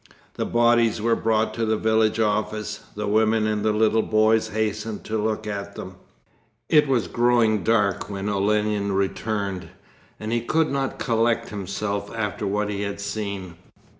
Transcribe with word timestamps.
The 0.33 0.47
bodies 0.47 0.99
were 0.99 1.15
brought 1.15 1.53
to 1.53 1.63
the 1.63 1.77
village 1.77 2.19
office. 2.19 2.79
The 2.95 3.05
women 3.05 3.45
and 3.45 3.63
the 3.63 3.71
little 3.71 4.01
boys 4.01 4.47
hastened 4.47 5.03
to 5.03 5.17
look 5.21 5.45
at 5.45 5.75
them. 5.75 5.97
It 6.69 6.87
was 6.87 7.07
growing 7.07 7.61
dark 7.63 8.09
when 8.09 8.27
Olenin 8.27 8.93
returned, 8.93 9.69
and 10.19 10.31
he 10.31 10.41
could 10.41 10.71
not 10.71 10.97
collect 10.97 11.49
himself 11.49 12.11
after 12.15 12.47
what 12.47 12.69
he 12.71 12.81
had 12.81 12.99
seen. 12.99 13.53